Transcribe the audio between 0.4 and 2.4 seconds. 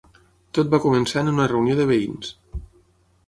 Tot va començar en una reunió de veïns.